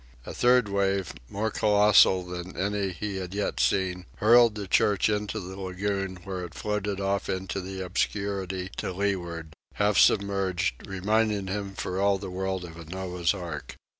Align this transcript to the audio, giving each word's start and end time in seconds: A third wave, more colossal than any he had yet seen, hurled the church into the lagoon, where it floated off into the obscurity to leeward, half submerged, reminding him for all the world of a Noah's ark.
A 0.25 0.33
third 0.33 0.67
wave, 0.67 1.13
more 1.29 1.51
colossal 1.51 2.25
than 2.25 2.57
any 2.57 2.89
he 2.89 3.17
had 3.17 3.35
yet 3.35 3.59
seen, 3.59 4.07
hurled 4.15 4.55
the 4.55 4.67
church 4.67 5.09
into 5.09 5.39
the 5.39 5.59
lagoon, 5.59 6.15
where 6.23 6.43
it 6.43 6.55
floated 6.55 6.99
off 6.99 7.29
into 7.29 7.61
the 7.61 7.81
obscurity 7.85 8.71
to 8.77 8.93
leeward, 8.93 9.53
half 9.75 9.99
submerged, 9.99 10.87
reminding 10.87 11.45
him 11.45 11.75
for 11.75 12.01
all 12.01 12.17
the 12.17 12.31
world 12.31 12.65
of 12.65 12.77
a 12.77 12.85
Noah's 12.85 13.35
ark. 13.35 13.75